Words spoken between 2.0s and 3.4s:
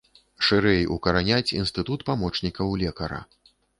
памочнікаў лекара.